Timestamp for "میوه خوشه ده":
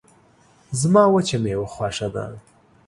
1.43-2.25